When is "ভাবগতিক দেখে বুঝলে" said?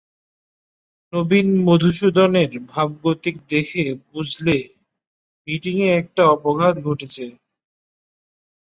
2.71-4.57